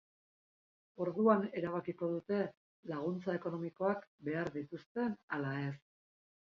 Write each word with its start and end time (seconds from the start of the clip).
Orduan 1.05 1.45
erabakiko 1.61 2.09
dute 2.15 2.41
laguntza 2.93 3.37
ekonomikoak 3.43 4.11
behar 4.31 4.53
dituzten 4.59 5.17
ala 5.39 5.57
ez. 5.71 5.73